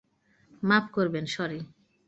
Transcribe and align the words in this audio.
মাফ 0.63 0.85
করবেন, 0.91 1.25
সরি। 1.25 1.59